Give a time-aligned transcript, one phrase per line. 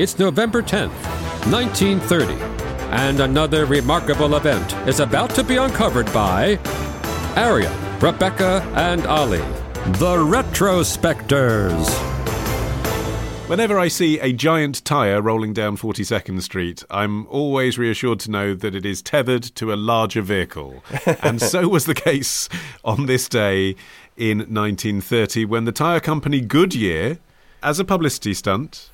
[0.00, 0.96] It's November 10th,
[1.52, 2.32] 1930,
[2.90, 6.58] and another remarkable event is about to be uncovered by
[7.36, 9.42] Arion, Rebecca, and Olly,
[9.98, 11.86] the Retrospectors.
[13.46, 18.54] Whenever I see a giant tyre rolling down 42nd Street, I'm always reassured to know
[18.54, 20.82] that it is tethered to a larger vehicle.
[21.22, 22.48] and so was the case
[22.86, 23.76] on this day
[24.16, 27.18] in 1930 when the tyre company Goodyear,
[27.62, 28.88] as a publicity stunt,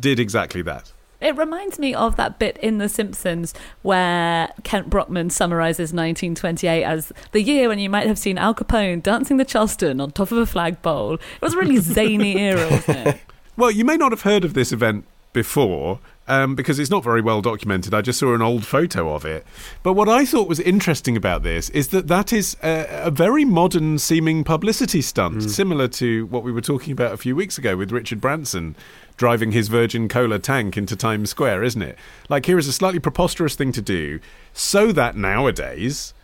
[0.00, 0.92] did exactly that.
[1.20, 7.12] It reminds me of that bit in The Simpsons where Kent Brockman summarizes 1928 as
[7.32, 10.38] the year when you might have seen Al Capone dancing the Charleston on top of
[10.38, 11.14] a flagpole.
[11.14, 13.20] It was a really zany era, wasn't it?
[13.56, 17.20] Well, you may not have heard of this event before um, because it's not very
[17.20, 17.94] well documented.
[17.94, 19.46] I just saw an old photo of it.
[19.82, 23.44] But what I thought was interesting about this is that that is a, a very
[23.44, 27.76] modern seeming publicity stunt, similar to what we were talking about a few weeks ago
[27.76, 28.76] with Richard Branson
[29.16, 31.98] driving his Virgin Cola tank into Times Square, isn't it?
[32.28, 34.20] Like, here is a slightly preposterous thing to do
[34.52, 36.14] so that nowadays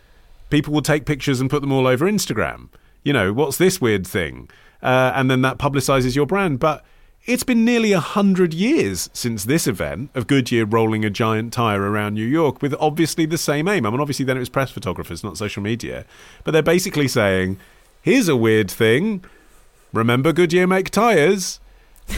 [0.49, 2.69] people will take pictures and put them all over Instagram.
[3.03, 4.49] You know, what's this weird thing?
[4.81, 6.59] Uh, and then that publicizes your brand.
[6.59, 6.85] But
[7.25, 11.81] it's been nearly a hundred years since this event of Goodyear rolling a giant tire
[11.81, 13.85] around New York with obviously the same aim.
[13.85, 16.05] I mean, obviously then it was press photographers, not social media.
[16.43, 17.57] But they're basically saying,
[18.01, 19.23] here's a weird thing.
[19.91, 21.59] Remember Goodyear make tires?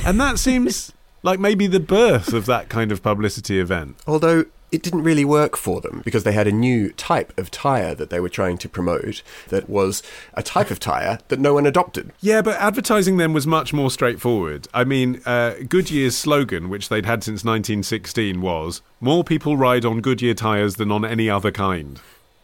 [0.06, 0.92] And that seems
[1.24, 3.96] like maybe the birth of that kind of publicity event.
[4.06, 7.96] Although it didn't really work for them because they had a new type of tyre
[7.96, 10.04] that they were trying to promote that was
[10.34, 12.12] a type of tyre that no one adopted.
[12.20, 14.68] Yeah, but advertising them was much more straightforward.
[14.74, 20.02] I mean, uh, Goodyear's slogan, which they'd had since 1916, was "More people ride on
[20.02, 22.00] Goodyear tires than on any other kind."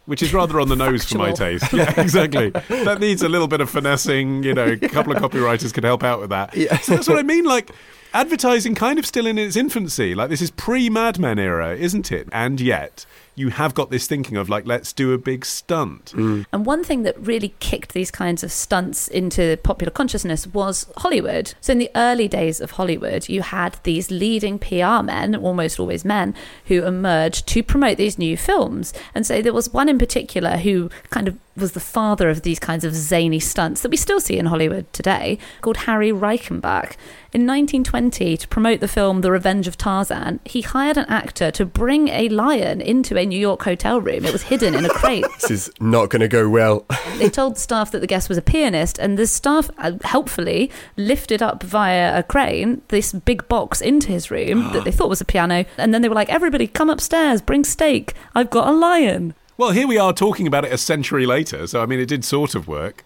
[0.06, 1.72] Which is rather on the nose for my taste.
[1.72, 2.50] Yeah, exactly.
[2.50, 4.42] that needs a little bit of finessing.
[4.42, 6.54] You know, a couple of copywriters could help out with that.
[6.64, 6.78] Yeah.
[6.80, 7.44] So that's what I mean.
[7.44, 7.70] Like,
[8.14, 10.14] advertising kind of still in its infancy.
[10.14, 12.28] Like, this is pre Mad Men era, isn't it?
[12.32, 13.04] And yet,
[13.34, 16.12] you have got this thinking of, like, let's do a big stunt.
[16.14, 16.46] Mm.
[16.52, 21.54] And one thing that really kicked these kinds of stunts into popular consciousness was Hollywood.
[21.60, 26.04] So, in the early days of Hollywood, you had these leading PR men, almost always
[26.04, 26.34] men,
[26.66, 28.94] who emerged to promote these new films.
[29.14, 32.58] And so, there was one in particular who kind of was the father of these
[32.58, 36.96] kinds of zany stunts that we still see in Hollywood today, called Harry Reichenbach.
[37.32, 41.66] In 1920, to promote the film The Revenge of Tarzan, he hired an actor to
[41.66, 44.24] bring a lion into a New York hotel room.
[44.24, 45.24] It was hidden in a crate.
[45.44, 46.86] This is not going to go well.
[47.18, 51.42] they told staff that the guest was a pianist, and the staff uh, helpfully lifted
[51.42, 55.24] up via a crane this big box into his room that they thought was a
[55.24, 55.64] piano.
[55.76, 58.14] And then they were like, Everybody, come upstairs, bring steak.
[58.34, 59.34] I've got a lion.
[59.56, 62.24] Well, here we are talking about it a century later, so I mean, it did
[62.24, 63.04] sort of work.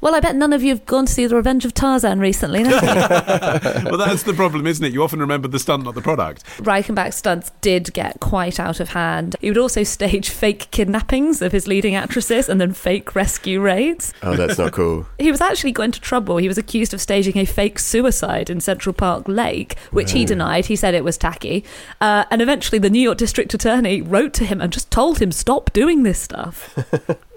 [0.00, 2.62] Well, I bet none of you have gone to see The Revenge of Tarzan recently,
[2.62, 3.84] have you?
[3.90, 4.92] well, that's the problem, isn't it?
[4.92, 6.44] You often remember the stunt, not the product.
[6.58, 9.34] Reichenbach's stunts did get quite out of hand.
[9.40, 14.14] He would also stage fake kidnappings of his leading actresses and then fake rescue raids.
[14.22, 15.06] Oh, that's not cool.
[15.18, 16.36] He was actually got into trouble.
[16.36, 20.66] He was accused of staging a fake suicide in Central Park Lake, which he denied.
[20.66, 21.64] He said it was tacky.
[22.00, 25.32] Uh, and eventually, the New York District Attorney wrote to him and just told him,
[25.32, 26.78] stop doing this stuff.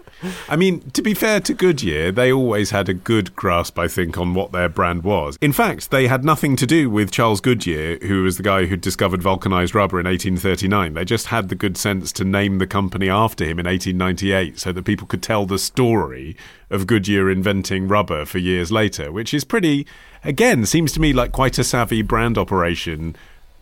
[0.49, 4.17] I mean, to be fair to Goodyear, they always had a good grasp, I think,
[4.17, 5.37] on what their brand was.
[5.41, 8.77] In fact, they had nothing to do with Charles Goodyear, who was the guy who
[8.77, 10.93] discovered vulcanized rubber in 1839.
[10.93, 14.71] They just had the good sense to name the company after him in 1898 so
[14.71, 16.35] that people could tell the story
[16.69, 19.85] of Goodyear inventing rubber for years later, which is pretty,
[20.23, 23.15] again, seems to me like quite a savvy brand operation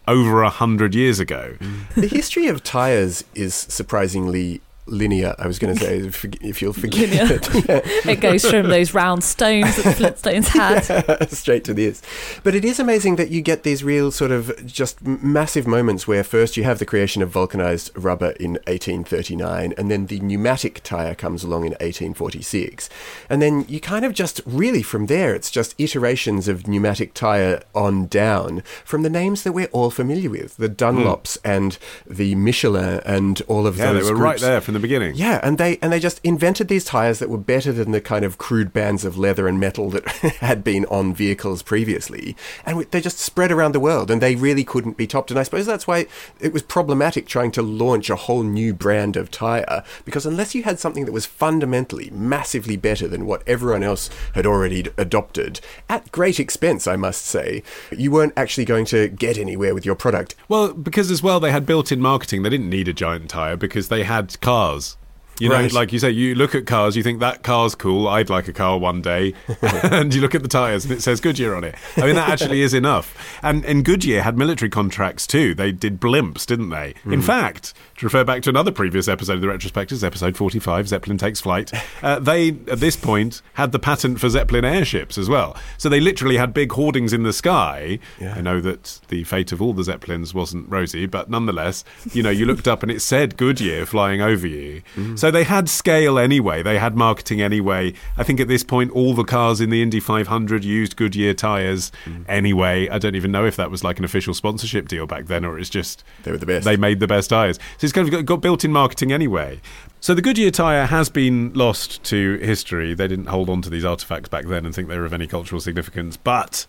[0.07, 1.55] over a hundred years ago.
[1.95, 5.35] the history of tyres is surprisingly linear.
[5.37, 7.35] I was going to say, if if you'll forgive Linear.
[7.35, 7.49] it.
[7.69, 8.11] Yeah.
[8.13, 10.47] it goes from those round stones that the Flintstones
[11.19, 11.29] had.
[11.29, 12.01] straight to this.
[12.43, 16.23] But it is amazing that you get these real sort of just massive moments where
[16.23, 21.15] first you have the creation of vulcanized rubber in 1839, and then the pneumatic tire
[21.15, 22.89] comes along in 1846.
[23.29, 27.61] And then you kind of just really from there, it's just iterations of pneumatic tire
[27.75, 31.47] on down from the names that we're all familiar with the Dunlops hmm.
[31.49, 31.77] and
[32.07, 35.15] the Michelin and all of Yeah, those they were right there from the the beginning.
[35.15, 38.25] Yeah, and they and they just invented these tires that were better than the kind
[38.25, 40.07] of crude bands of leather and metal that
[40.39, 42.35] had been on vehicles previously,
[42.65, 45.31] and they just spread around the world, and they really couldn't be topped.
[45.31, 46.07] And I suppose that's why
[46.39, 50.63] it was problematic trying to launch a whole new brand of tire because unless you
[50.63, 56.11] had something that was fundamentally massively better than what everyone else had already adopted at
[56.11, 60.35] great expense, I must say, you weren't actually going to get anywhere with your product.
[60.47, 62.43] Well, because as well they had built-in marketing.
[62.43, 64.98] They didn't need a giant tire because they had cars loves.
[65.39, 65.71] You know, Right.
[65.73, 68.07] like you say, you look at cars, you think that car's cool.
[68.07, 69.33] I'd like a car one day,
[69.83, 71.75] and you look at the tires and it says Goodyear on it.
[71.97, 73.15] I mean, that actually is enough.
[73.41, 75.53] And and Goodyear had military contracts too.
[75.55, 76.93] They did blimps, didn't they?
[77.05, 81.17] In fact, to refer back to another previous episode of the Retrospectors, episode forty-five, Zeppelin
[81.17, 81.71] takes flight.
[82.03, 85.55] Uh, they at this point had the patent for Zeppelin airships as well.
[85.77, 87.99] So they literally had big hoardings in the sky.
[88.21, 91.83] I know that the fate of all the Zeppelins wasn't rosy, but nonetheless,
[92.13, 94.81] you know, you looked up and it said Goodyear flying over you.
[95.15, 96.63] So they had scale anyway.
[96.63, 97.93] They had marketing anyway.
[98.17, 101.91] I think at this point, all the cars in the Indy 500 used Goodyear tires
[102.05, 102.25] mm.
[102.27, 102.89] anyway.
[102.89, 105.59] I don't even know if that was like an official sponsorship deal back then or
[105.59, 106.65] it's just They were the best.
[106.65, 107.57] They made the best tires.
[107.77, 109.61] So it's kind of got, got built-in marketing anyway.
[110.01, 112.93] So the Goodyear tire has been lost to history.
[112.93, 115.27] They didn't hold on to these artifacts back then and think they were of any
[115.27, 116.17] cultural significance.
[116.17, 116.65] But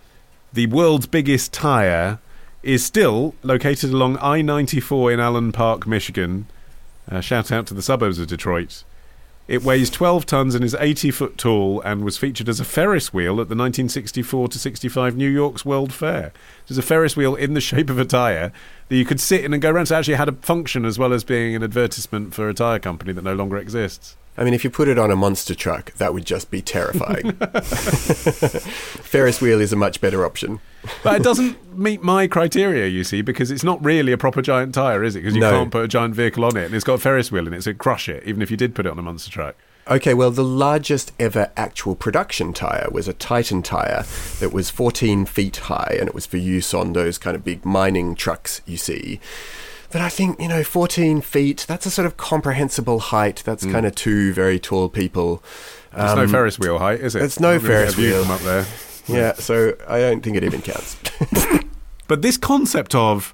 [0.52, 2.18] the world's biggest tire
[2.62, 6.46] is still located along I-94 in Allen Park, Michigan.
[7.10, 8.84] Uh, shout out to the suburbs of Detroit.
[9.48, 13.12] It weighs 12 tons and is 80 foot tall and was featured as a Ferris
[13.12, 16.32] wheel at the 1964 to 65 New York's World Fair.
[16.68, 18.52] There's a Ferris wheel in the shape of a tyre
[18.88, 19.86] that you could sit in and go around.
[19.86, 22.78] So it actually had a function as well as being an advertisement for a tyre
[22.78, 24.16] company that no longer exists.
[24.38, 27.32] I mean, if you put it on a monster truck, that would just be terrifying.
[29.03, 30.61] Ferris wheel is a much better option.
[31.03, 34.75] But it doesn't meet my criteria, you see, because it's not really a proper giant
[34.75, 35.21] tyre, is it?
[35.21, 35.50] Because you No.
[35.50, 37.62] can't put a giant vehicle on it and it's got a Ferris wheel in it,
[37.65, 39.56] so it'd crush it, even if you did put it on a monster truck.
[39.88, 44.05] Okay, well, the largest ever actual production tyre was a Titan tyre
[44.38, 47.65] that was 14 feet high, and it was for use on those kind of big
[47.65, 49.21] mining trucks you see.
[49.92, 53.42] But I think, you know, 14 feet, that's a sort of comprehensible height.
[53.44, 53.72] That's hmm.
[53.72, 55.42] kind of two very tall people.
[55.94, 57.22] There's no um, Ferris wheel height, is it?
[57.22, 58.25] it's no I'm gonna get a Ferris wheel.
[58.31, 58.66] up there.
[59.08, 60.96] Yeah, so I don't think it even counts.
[62.10, 63.32] But this concept of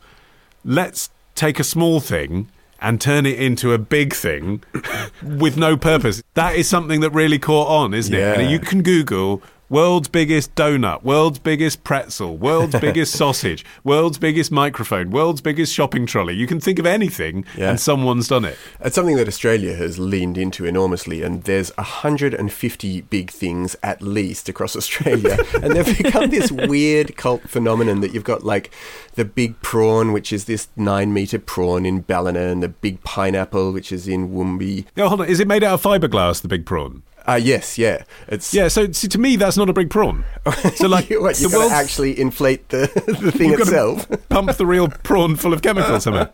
[0.62, 4.62] let's take a small thing and turn it into a big thing
[5.22, 8.18] with no purpose, that is something that really caught on, isn't it?
[8.18, 8.38] Yeah.
[8.38, 14.52] And you can Google world's biggest donut, world's biggest pretzel, world's biggest sausage, world's biggest
[14.52, 16.34] microphone, world's biggest shopping trolley.
[16.34, 17.70] You can think of anything Yeah.
[17.70, 18.56] and someone's done it.
[18.80, 24.48] It's something that Australia has leaned into enormously, and there's 150 big things at least
[24.48, 28.70] across Australia, and they've become this weird cult phenomenon that you've got like
[29.14, 33.72] the big prawn, which is this nine meter prawn in Ballina, and the big pineapple,
[33.72, 34.84] which is in Woombye.
[34.96, 35.28] No, hold on.
[35.28, 37.02] Is it made out of fiberglass, the big prawn?
[37.26, 40.24] Uh, yes, yeah, it's Yeah, so see, to me, that's not a big prawn.
[40.76, 42.86] So, like, you, what, the you've got to actually inflate the
[43.20, 46.28] the thing itself, pump the real prawn full of chemicals somehow.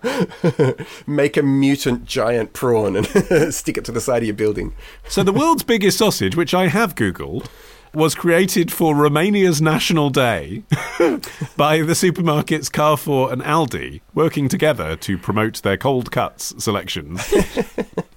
[1.07, 3.07] make a mutant giant prawn, and
[3.55, 4.75] stick it to the side of your building.
[5.09, 7.47] So the world's biggest sausage, which I have googled,
[7.95, 10.63] was created for Romania's National Day
[11.57, 17.33] by the supermarkets Carrefour and Aldi, working together to promote their cold cuts selections.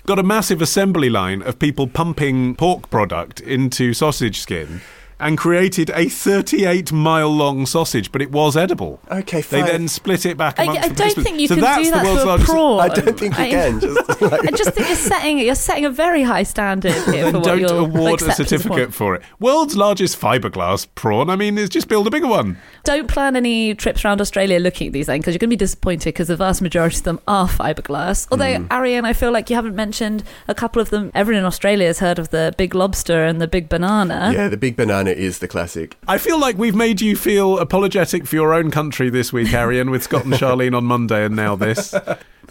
[0.06, 4.81] Got a massive assembly line of people pumping pork product into sausage skin.
[5.18, 9.00] And created a 38 mile long sausage, but it was edible.
[9.10, 11.30] Okay, They then split it back I, amongst I the don't participants.
[11.30, 12.80] think you so can that's do the that world's to a largest- prawn.
[12.82, 13.80] I don't think you I- can.
[13.86, 17.12] Just like, I just think you're setting you're setting a very high standard here for
[17.12, 19.22] Then what don't you'll award a certificate for it.
[19.39, 21.30] World's largest fiberglass prawn.
[21.30, 22.58] I mean, it's just build a bigger one.
[22.84, 25.58] Don't plan any trips around Australia looking at these things because you're going to be
[25.58, 28.28] disappointed because the vast majority of them are fiberglass.
[28.32, 28.68] Although, Hmm.
[28.72, 31.12] Arion, I feel like you haven't mentioned a couple of them.
[31.16, 34.32] Everyone in Australia has heard of the big lobster and the big banana.
[34.34, 35.96] yeah, the big banana is the classic.
[36.08, 39.92] I feel like we've made you feel apologetic for your own country this week, Arion,
[39.92, 41.94] with Scott and Charlene on Monday and now this.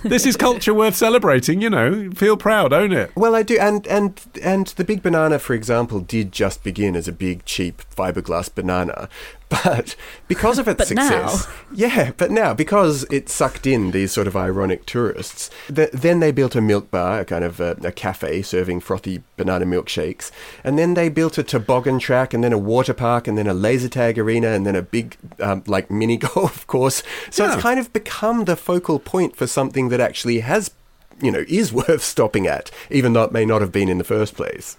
[0.03, 2.11] This is culture worth celebrating, you know.
[2.13, 3.11] Feel proud, own it.
[3.17, 7.09] Well, I do, and and and the big banana, for example, did just begin as
[7.09, 9.09] a big, cheap fiberglass banana,
[9.49, 9.95] but
[10.27, 14.35] because of its But success, yeah, but now because it sucked in these sort of
[14.37, 18.43] ironic tourists, th- then they built a milk bar, a kind of a, a cafe
[18.43, 20.31] serving frothy banana milkshakes,
[20.65, 23.55] and then they built a toboggan track, and then a water park, and then a
[23.55, 27.03] laser tag arena, and then a big um, like mini golf course.
[27.31, 27.55] So Yeah.
[27.55, 30.71] it's kind of become the focal point for something that actually has
[31.21, 34.05] you know, is worth stopping at, even though it may not have been in the
[34.05, 34.77] first place.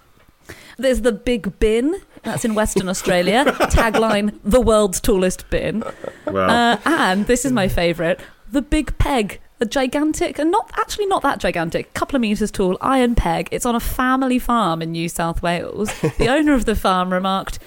[0.78, 2.00] There's the big bin.
[2.22, 3.44] That's in Western Australia.
[3.70, 5.82] Tagline: the world's tallest bin.
[6.26, 8.20] Well, Uh, and this is my favourite:
[8.50, 9.40] the big peg.
[9.58, 13.48] a gigantic, and not actually not that gigantic, couple of meters tall iron peg.
[13.50, 15.88] It's on a family farm in New South Wales.
[16.18, 17.58] the owner of the farm remarked,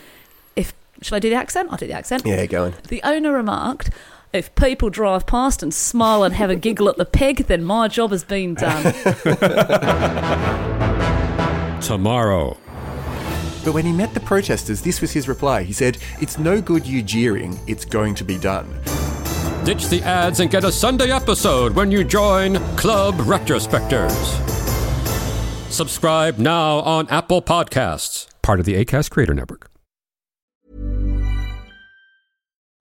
[0.55, 1.69] "If shall I do the accent?
[1.72, 2.75] I'll do the accent." Yeah, go on.
[2.89, 3.89] The owner remarked.
[4.31, 7.88] If people drive past and smile and have a giggle at the pig, then my
[7.88, 8.93] job has been done.
[11.81, 12.55] Tomorrow.
[13.65, 15.63] But when he met the protesters, this was his reply.
[15.63, 18.71] He said, It's no good you jeering, it's going to be done.
[19.65, 24.12] Ditch the ads and get a Sunday episode when you join Club Retrospectors.
[25.71, 29.68] Subscribe now on Apple Podcasts, part of the ACAST Creator Network.